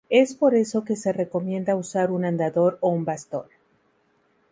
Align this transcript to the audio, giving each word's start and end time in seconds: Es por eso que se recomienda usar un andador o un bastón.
Es 0.09 0.33
por 0.33 0.55
eso 0.55 0.83
que 0.83 0.95
se 0.95 1.13
recomienda 1.13 1.75
usar 1.75 2.09
un 2.09 2.25
andador 2.25 2.79
o 2.81 2.89
un 2.89 3.05
bastón. 3.05 3.45